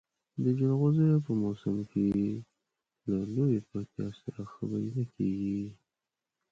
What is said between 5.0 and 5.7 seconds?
کېږي.